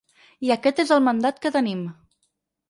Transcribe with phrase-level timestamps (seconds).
[0.47, 1.85] I aquest és el mandat que tenim.